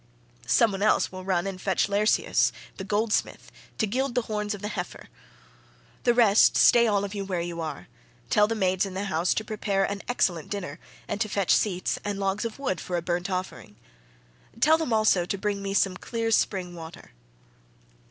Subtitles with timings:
[0.47, 4.63] Some one else will run and fetch Laerceus the goldsmith to gild the horns of
[4.63, 5.09] the heifer.
[6.05, 7.87] The rest, stay all of you where you are;
[8.31, 11.99] tell the maids in the house to prepare an excellent dinner, and to fetch seats,
[12.03, 13.75] and logs of wood for a burnt offering.
[14.59, 17.11] Tell them also to bring me some clear spring water."